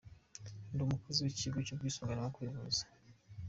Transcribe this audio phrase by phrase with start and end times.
[0.73, 2.81] Ndi umukozi w’ikigo cy’ubwisungane mu kwivuza.